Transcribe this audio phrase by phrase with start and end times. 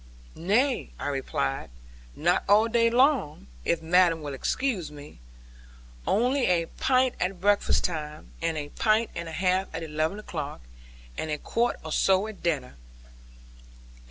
[0.33, 1.69] 'Nay,' I replied,
[2.15, 5.19] 'not all day long, if madam will excuse me.
[6.07, 10.61] Only a pint at breakfast time, and a pint and a half at eleven o'clock,
[11.19, 12.77] and a quart or so at dinner.